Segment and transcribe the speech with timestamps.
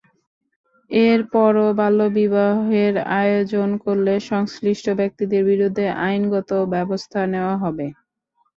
[0.91, 7.87] এরপরও বাল্যবিবাহের আয়োজন করলে সংশ্লিষ্ট ব্যক্তিদের বিরুদ্ধে আইনগত ব্যবস্থা নেওয়া হবে।